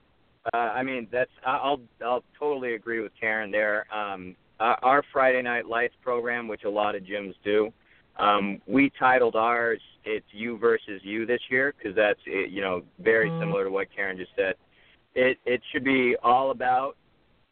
[0.52, 3.86] Uh, I mean, that's I'll I'll totally agree with Karen there.
[3.94, 7.72] Um, our Friday Night Lights program, which a lot of gyms do,
[8.18, 13.30] um, we titled ours "It's You versus You" this year because that's you know very
[13.30, 13.40] mm.
[13.40, 14.54] similar to what Karen just said.
[15.14, 16.96] It it should be all about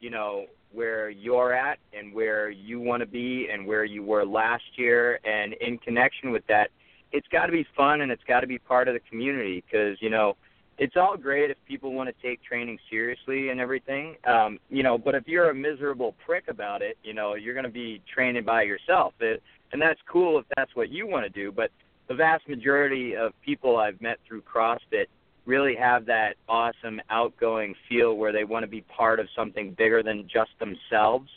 [0.00, 4.24] you know where you're at and where you want to be and where you were
[4.24, 6.70] last year, and in connection with that,
[7.12, 9.96] it's got to be fun and it's got to be part of the community because
[10.00, 10.36] you know
[10.80, 14.96] it's all great if people want to take training seriously and everything, um, you know.
[14.96, 18.44] But if you're a miserable prick about it, you know, you're going to be training
[18.44, 19.42] by yourself, it,
[19.72, 21.52] and that's cool if that's what you want to do.
[21.52, 21.70] But
[22.08, 25.06] the vast majority of people I've met through CrossFit
[25.46, 30.02] really have that awesome outgoing feel where they want to be part of something bigger
[30.02, 31.28] than just themselves.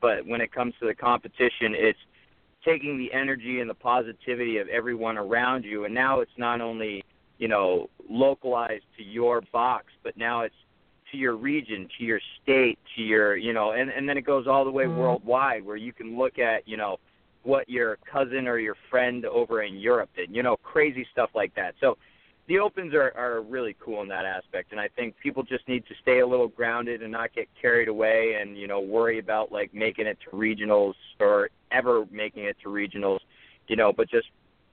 [0.00, 1.98] But when it comes to the competition, it's
[2.64, 7.04] taking the energy and the positivity of everyone around you, and now it's not only
[7.38, 10.54] you know, localized to your box, but now it's
[11.12, 14.46] to your region, to your state, to your, you know, and and then it goes
[14.46, 14.98] all the way mm-hmm.
[14.98, 16.96] worldwide where you can look at, you know,
[17.42, 21.54] what your cousin or your friend over in Europe did, you know, crazy stuff like
[21.54, 21.74] that.
[21.80, 21.96] So
[22.48, 25.86] the opens are are really cool in that aspect and I think people just need
[25.86, 29.50] to stay a little grounded and not get carried away and, you know, worry about
[29.50, 33.20] like making it to regionals or ever making it to regionals,
[33.68, 34.28] you know, but just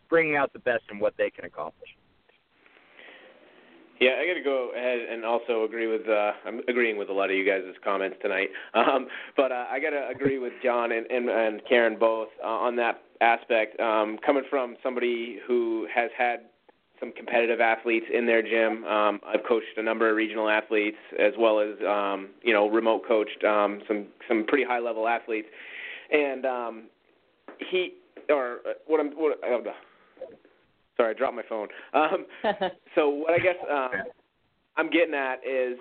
[0.10, 1.90] bringing out the best in what they can accomplish.
[4.00, 6.02] Yeah, I got to go ahead and also agree with.
[6.10, 9.08] Uh, I'm agreeing with a lot of you guys' comments tonight, um,
[9.38, 12.76] but uh, I got to agree with John and, and, and Karen both uh, on
[12.78, 13.80] that aspect.
[13.80, 16.40] Um, coming from somebody who has had
[17.04, 21.34] some competitive athletes in their gym, um, I've coached a number of regional athletes as
[21.38, 25.48] well as um, you know remote coached um, some some pretty high level athletes,
[26.12, 26.84] and um,
[27.70, 27.96] he
[28.30, 29.38] or uh, what I'm what.
[29.44, 29.72] Uh,
[30.96, 31.68] Sorry, I dropped my phone.
[31.94, 32.26] Um,
[32.96, 33.90] so what I guess um,
[34.78, 35.80] I'm getting at is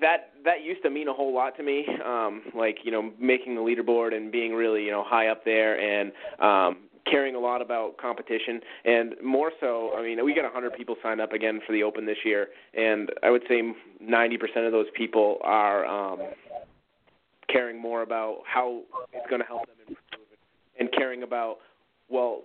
[0.00, 1.86] that that used to mean a whole lot to me.
[2.04, 5.80] Um, like you know, making the leaderboard and being really you know high up there
[5.80, 10.72] and um, caring a lot about competition and more so i mean we got 100
[10.74, 13.62] people signed up again for the open this year and i would say
[14.02, 16.18] 90% of those people are um
[17.52, 18.80] caring more about how
[19.12, 20.26] it's going to help them improve
[20.80, 21.58] and caring about
[22.08, 22.42] well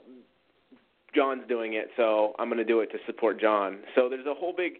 [1.15, 3.79] John's doing it, so I'm going to do it to support John.
[3.95, 4.73] So there's a whole big.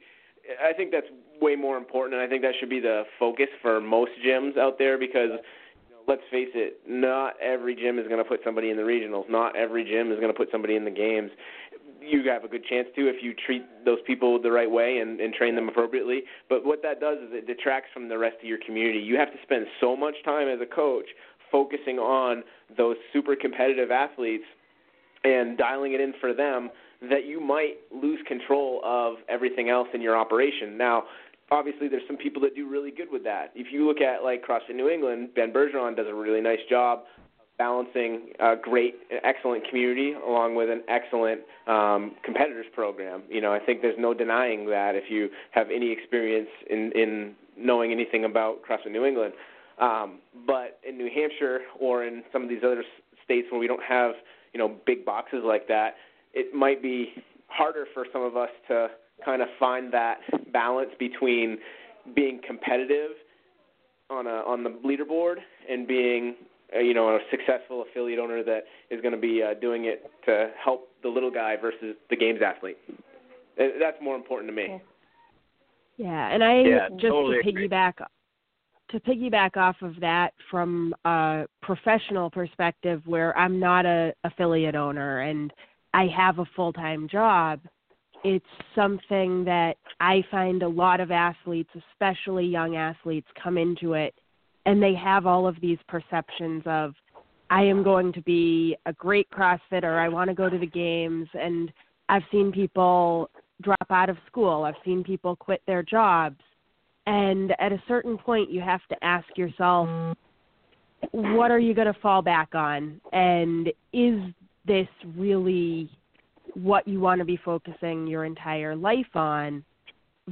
[0.64, 1.08] I think that's
[1.42, 4.78] way more important, and I think that should be the focus for most gyms out
[4.78, 5.32] there because
[6.10, 9.30] let's face it, not every gym is going to put somebody in the regionals.
[9.30, 11.30] Not every gym is going to put somebody in the games.
[12.02, 15.20] You have a good chance to if you treat those people the right way and,
[15.22, 16.24] and train them appropriately.
[16.50, 18.98] But what that does is it detracts from the rest of your community.
[18.98, 21.06] You have to spend so much time as a coach
[21.52, 22.44] focusing on
[22.76, 24.46] those super competitive athletes
[25.24, 26.70] and dialing it in for them
[27.02, 30.78] that you might lose control of everything else in your operation.
[30.78, 31.04] Now,
[31.52, 33.52] obviously there's some people that do really good with that.
[33.56, 37.04] If you look at like CrossFit New England, Ben Bergeron does a really nice job
[37.58, 43.22] balancing a great, excellent community along with an excellent um, competitors program.
[43.30, 47.36] You know, I think there's no denying that if you have any experience in in
[47.58, 49.34] knowing anything about CrossFit New England.
[49.80, 52.84] Um, but in New Hampshire or in some of these other
[53.24, 54.14] states where we don't have
[54.54, 55.96] you know big boxes like that,
[56.34, 57.14] it might be
[57.48, 58.88] harder for some of us to
[59.24, 60.18] kind of find that
[60.52, 61.58] balance between
[62.16, 63.12] being competitive
[64.10, 65.36] on a on the leaderboard
[65.70, 66.36] and being
[66.76, 70.10] uh, you know a successful affiliate owner that is going to be uh, doing it
[70.26, 72.78] to help the little guy versus the games athlete.
[73.60, 74.82] Uh, that's more important to me.
[75.98, 77.94] Yeah, and I yeah, just totally to piggyback
[78.92, 85.20] to piggyback off of that from a professional perspective where I'm not a affiliate owner
[85.20, 85.54] and
[85.94, 87.60] I have a full-time job,
[88.24, 88.46] it's
[88.76, 94.14] something that I find a lot of athletes, especially young athletes, come into it
[94.66, 96.94] and they have all of these perceptions of
[97.50, 101.28] I am going to be a great CrossFitter, I want to go to the games
[101.34, 101.72] and
[102.08, 103.30] I've seen people
[103.62, 106.40] drop out of school, I've seen people quit their jobs
[107.10, 109.90] and at a certain point, you have to ask yourself,
[111.12, 113.02] what are you going to fall back on?
[113.12, 114.20] And is
[114.68, 115.90] this really
[116.54, 119.64] what you want to be focusing your entire life on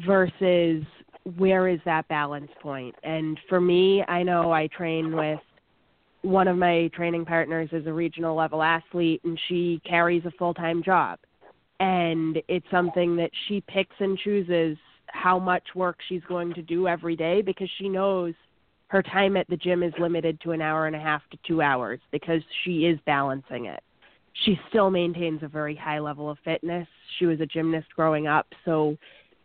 [0.06, 0.84] versus
[1.38, 2.96] where is that balance point?
[3.04, 5.40] And for me, I know I train with
[6.22, 10.84] one of my training partners is a regional level athlete and she carries a full-time
[10.84, 11.20] job.
[11.80, 16.88] And it's something that she picks and chooses how much work she's going to do
[16.88, 18.34] every day because she knows
[18.88, 21.62] her time at the gym is limited to an hour and a half to 2
[21.62, 23.82] hours because she is balancing it.
[24.46, 26.88] She still maintains a very high level of fitness.
[27.18, 28.98] She was a gymnast growing up, so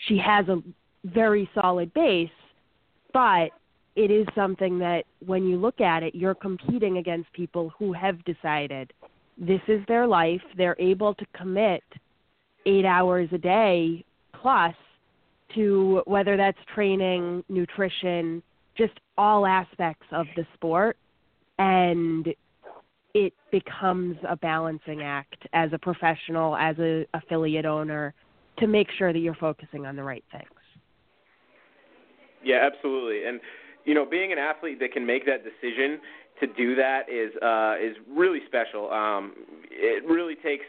[0.09, 0.63] she has a
[1.05, 2.31] very solid base,
[3.13, 3.51] but
[3.97, 8.25] it is something that when you look at it, you're competing against people who have
[8.25, 8.93] decided
[9.39, 10.41] this is their life.
[10.57, 11.83] They're able to commit
[12.67, 14.05] eight hours a day
[14.41, 14.75] plus
[15.55, 18.43] to whether that's training, nutrition,
[18.77, 20.97] just all aspects of the sport.
[21.59, 22.29] And
[23.15, 28.15] it becomes a balancing act as a professional, as an affiliate owner,
[28.59, 30.47] to make sure that you're focusing on the right things.
[32.45, 33.25] Yeah, absolutely.
[33.27, 33.41] And
[33.85, 36.01] you know, being an athlete that can make that decision
[36.41, 38.91] to do that is uh, is really special.
[38.91, 39.35] Um,
[39.71, 40.65] it really takes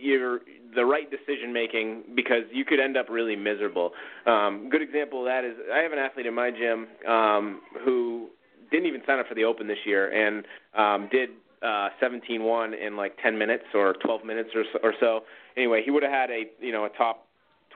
[0.00, 0.40] your
[0.74, 3.92] the right decision making because you could end up really miserable.
[4.26, 8.28] Um, good example of that is I have an athlete in my gym um, who
[8.70, 10.44] didn't even sign up for the Open this year and
[10.76, 11.30] um, did
[11.64, 15.20] uh, 17-1 in like 10 minutes or 12 minutes or so, or so.
[15.56, 17.26] Anyway, he would have had a you know a top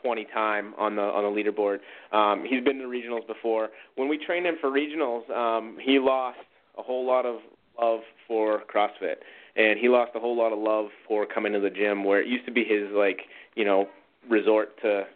[0.02, 1.78] 20 time on the on the leaderboard.
[2.12, 3.70] Um, he's been to regionals before.
[3.96, 6.38] When we trained him for regionals, um, he lost
[6.76, 7.40] a whole lot of
[7.80, 9.16] love for CrossFit,
[9.56, 12.26] and he lost a whole lot of love for coming to the gym, where it
[12.26, 13.22] used to be his like
[13.54, 13.88] you know
[14.28, 15.06] resort to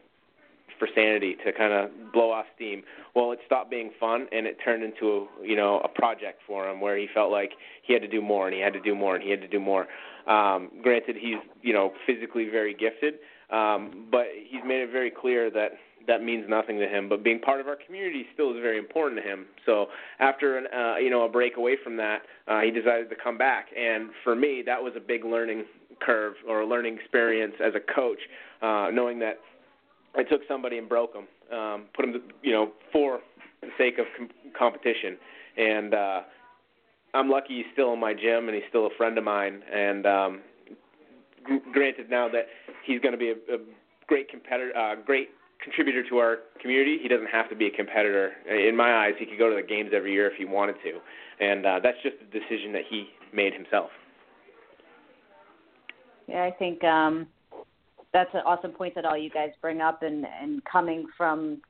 [0.78, 2.82] for sanity to kind of blow off steam.
[3.14, 6.68] Well, it stopped being fun and it turned into a, you know a project for
[6.68, 7.50] him where he felt like
[7.82, 9.48] he had to do more and he had to do more and he had to
[9.48, 9.86] do more.
[10.26, 13.14] Um, granted, he's you know physically very gifted,
[13.50, 15.72] um, but he's made it very clear that
[16.06, 17.08] that means nothing to him.
[17.08, 19.46] But being part of our community still is very important to him.
[19.66, 19.86] So
[20.18, 23.36] after an, uh, you know a break away from that, uh, he decided to come
[23.36, 23.66] back.
[23.76, 25.64] And for me, that was a big learning
[26.00, 28.18] curve or a learning experience as a coach,
[28.62, 29.38] uh, knowing that
[30.14, 33.20] I took somebody and broke him, um, put to, you know, for
[33.60, 35.16] the sake of com- competition.
[35.56, 36.20] And uh,
[37.14, 39.62] I'm lucky he's still in my gym and he's still a friend of mine.
[39.72, 40.40] And um,
[41.72, 42.46] granted now that
[42.84, 43.58] he's going to be a, a
[44.06, 45.30] great competitor, uh, great
[45.62, 46.98] contributor to our community.
[47.00, 48.32] He doesn't have to be a competitor.
[48.48, 50.98] In my eyes, he could go to the games every year if he wanted to,
[51.44, 53.90] and uh, that's just a decision that he made himself.
[56.28, 57.26] Yeah, I think um,
[58.12, 61.60] that's an awesome point that all you guys bring up, and and coming from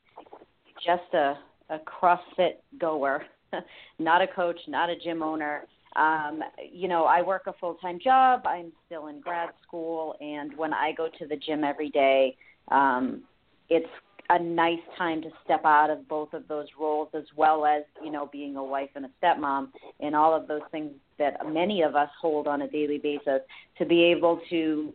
[0.84, 1.38] just a
[1.70, 3.24] a CrossFit goer,
[3.98, 5.64] not a coach, not a gym owner,
[5.96, 8.42] um, you know, I work a full time job.
[8.46, 12.36] I'm still in grad school, and when I go to the gym every day,
[12.68, 13.22] um,
[13.68, 13.88] it's
[14.30, 18.10] a nice time to step out of both of those roles, as well as you
[18.10, 19.68] know being a wife and a stepmom,
[20.00, 23.40] and all of those things that many of us hold on a daily basis.
[23.78, 24.94] To be able to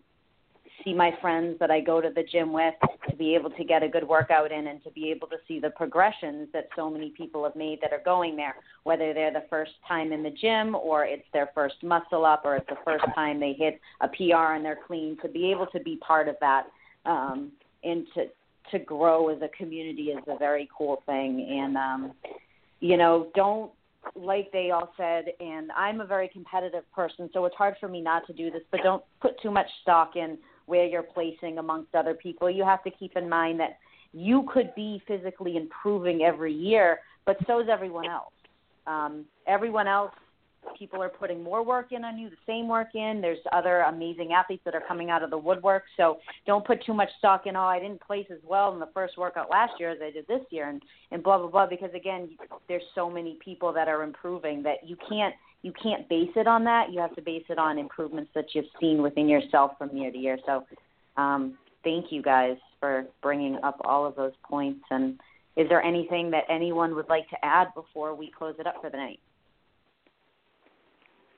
[0.84, 2.74] see my friends that I go to the gym with,
[3.10, 5.60] to be able to get a good workout in, and to be able to see
[5.60, 9.44] the progressions that so many people have made that are going there, whether their the
[9.50, 13.06] first time in the gym or it's their first muscle up or it's the first
[13.16, 16.36] time they hit a PR and they're clean, to be able to be part of
[16.42, 16.68] that
[17.06, 17.52] um,
[17.84, 18.26] and to
[18.72, 21.48] to grow as a community is a very cool thing.
[21.50, 22.12] And um,
[22.80, 23.72] you know, don't
[24.16, 28.02] like they all said, and I'm a very competitive person, so it's hard for me
[28.02, 30.38] not to do this, but don't put too much stock in
[30.68, 32.50] where you're placing amongst other people.
[32.50, 33.80] You have to keep in mind that
[34.14, 38.34] you could be physically improving every year, but so is everyone else.
[38.86, 40.12] Um, everyone else,
[40.78, 43.22] people are putting more work in on you, the same work in.
[43.22, 45.84] There's other amazing athletes that are coming out of the woodwork.
[45.96, 48.90] So don't put too much stock in, oh, I didn't place as well in the
[48.94, 51.94] first workout last year as I did this year, and, and blah, blah, blah, because
[51.94, 52.38] again,
[52.68, 55.34] there's so many people that are improving that you can't–
[55.68, 56.94] you can't base it on that.
[56.94, 60.18] You have to base it on improvements that you've seen within yourself from year to
[60.18, 60.38] year.
[60.46, 60.64] So,
[61.18, 64.80] um, thank you guys for bringing up all of those points.
[64.90, 65.20] And
[65.58, 68.90] is there anything that anyone would like to add before we close it up for
[68.90, 69.20] the night?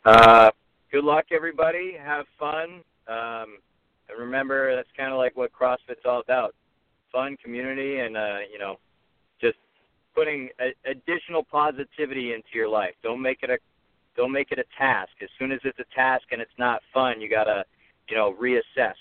[0.06, 0.52] Uh,
[0.92, 1.98] good luck, everybody.
[2.00, 2.82] Have fun.
[3.08, 3.58] Um,
[4.10, 6.54] and remember, that's kind of like what CrossFit's all about:
[7.12, 8.76] fun, community, and uh, you know,
[9.42, 9.58] just
[10.14, 12.94] putting a, additional positivity into your life.
[13.02, 13.58] Don't make it a
[14.16, 15.12] don't make it a task.
[15.22, 17.64] As soon as it's a task and it's not fun, you gotta,
[18.10, 18.96] you know, reassess.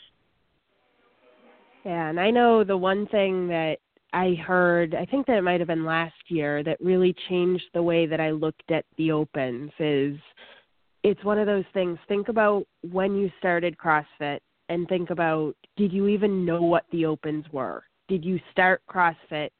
[1.85, 3.79] Yeah, and I know the one thing that
[4.13, 7.83] I heard, I think that it might have been last year, that really changed the
[7.83, 10.19] way that I looked at the opens is
[11.05, 11.99] it's one of those things.
[12.09, 17.07] Think about when you started CrossFit and think about did you even know what the
[17.07, 17.85] opens were?
[18.09, 19.51] Did you start CrossFit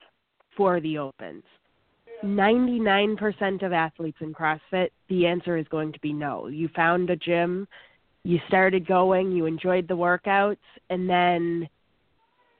[0.59, 1.45] for the Opens.
[2.25, 6.49] 99% of athletes in CrossFit, the answer is going to be no.
[6.49, 7.69] You found a gym,
[8.25, 10.57] you started going, you enjoyed the workouts,
[10.91, 11.69] and then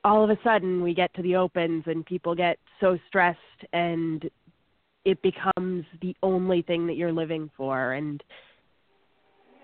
[0.03, 3.37] all of a sudden we get to the Opens and people get so stressed
[3.73, 4.29] and
[5.05, 7.93] it becomes the only thing that you're living for.
[7.93, 8.23] And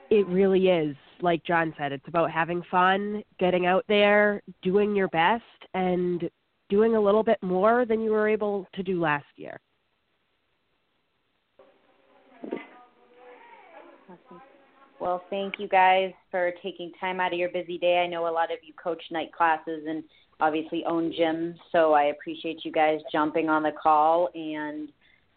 [0.09, 5.07] it really is, like John said, it's about having fun, getting out there, doing your
[5.07, 5.43] best,
[5.73, 6.29] and
[6.69, 9.59] doing a little bit more than you were able to do last year.
[14.05, 14.41] Awesome.
[14.99, 17.99] Well, thank you guys for taking time out of your busy day.
[17.99, 20.03] I know a lot of you coach night classes and
[20.39, 24.89] obviously own gyms, so I appreciate you guys jumping on the call and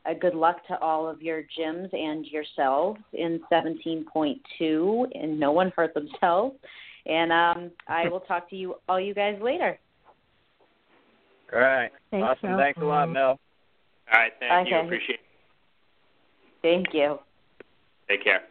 [0.07, 5.73] uh, good luck to all of your gyms and yourselves in 17.2 and no one
[5.77, 6.57] hurt themselves.
[7.07, 9.79] And um, I will talk to you all you guys later.
[11.53, 11.91] All right.
[12.11, 12.51] Thanks, awesome.
[12.51, 12.59] Mel.
[12.59, 13.39] Thanks a lot, Mel.
[14.13, 14.77] All right, thank you.
[14.77, 15.21] Appreciate it.
[16.63, 17.19] Thank you.
[18.09, 18.43] Take care.